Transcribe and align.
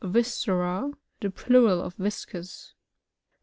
Vi8CKRA.^The 0.03 1.35
plural 1.35 1.79
of 1.79 1.93
viscus. 1.95 2.73